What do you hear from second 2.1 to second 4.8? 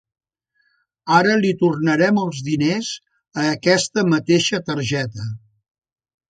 els diners a aquesta mateixa